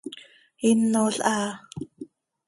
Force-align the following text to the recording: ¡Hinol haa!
¡Hinol 0.63 1.15
haa! 1.27 1.51